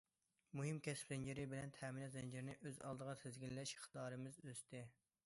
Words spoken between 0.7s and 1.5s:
كەسىپ زەنجىرى